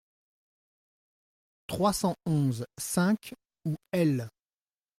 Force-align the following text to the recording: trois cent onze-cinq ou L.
trois 1.67 1.93
cent 1.93 2.15
onze-cinq 2.25 3.35
ou 3.65 3.75
L. 3.91 4.31